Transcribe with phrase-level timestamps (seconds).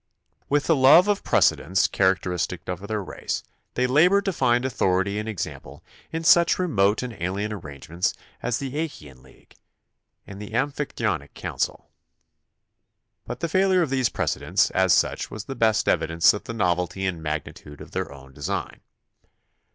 [0.49, 3.43] With the love of precedents char acteristic of their race
[3.75, 8.75] they labored to find authority and example in such remote and alien arrangements as the
[8.79, 9.53] Achean League
[10.25, 11.91] and the Amphictyonic Council,
[13.25, 17.05] but the failure of these precedents as such was the best evidence of the novelty
[17.05, 18.81] and magnitude of their own design.